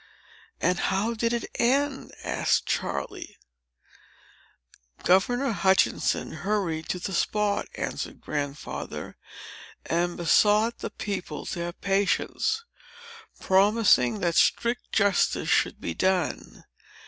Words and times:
"And 0.59 0.79
how 0.79 1.13
did 1.13 1.31
it 1.31 1.45
end?" 1.59 2.11
asked 2.23 2.65
Charley. 2.65 3.37
"Governor 5.03 5.51
Hutchinson 5.51 6.31
hurried 6.37 6.89
to 6.89 6.97
the 6.97 7.13
spot," 7.13 7.67
said 7.75 8.19
Grandfather, 8.19 9.15
"and 9.85 10.17
besought 10.17 10.79
the 10.79 10.89
people 10.89 11.45
to 11.45 11.59
have 11.59 11.79
patience, 11.81 12.65
promising 13.41 14.21
that 14.21 14.33
strict 14.33 14.91
justice 14.91 15.49
should 15.49 15.79
be 15.79 15.93
done. 15.93 16.63